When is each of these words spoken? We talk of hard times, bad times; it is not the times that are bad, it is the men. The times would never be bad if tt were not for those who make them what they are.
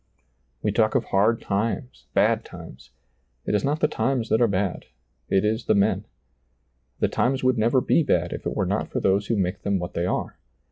We 0.63 0.71
talk 0.71 0.95
of 0.95 1.03
hard 1.03 1.41
times, 1.41 2.07
bad 2.15 2.43
times; 2.43 2.89
it 3.45 3.53
is 3.53 3.63
not 3.63 3.81
the 3.81 3.87
times 3.87 4.29
that 4.29 4.41
are 4.41 4.47
bad, 4.47 4.85
it 5.29 5.45
is 5.45 5.65
the 5.65 5.75
men. 5.75 6.05
The 6.99 7.07
times 7.07 7.43
would 7.43 7.59
never 7.59 7.81
be 7.81 8.01
bad 8.01 8.33
if 8.33 8.41
tt 8.41 8.47
were 8.55 8.65
not 8.65 8.87
for 8.89 8.99
those 8.99 9.27
who 9.27 9.35
make 9.35 9.61
them 9.61 9.77
what 9.77 9.93
they 9.93 10.07
are. 10.07 10.39